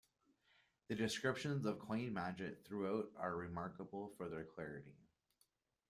[0.87, 4.95] The descriptions of coin magic throughout are remarkable for their clarity.